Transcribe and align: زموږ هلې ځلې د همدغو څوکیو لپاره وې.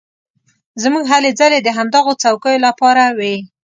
زموږ 0.83 1.03
هلې 1.11 1.31
ځلې 1.39 1.59
د 1.61 1.67
همدغو 1.77 2.13
څوکیو 2.23 2.63
لپاره 2.67 3.03
وې. 3.17 3.35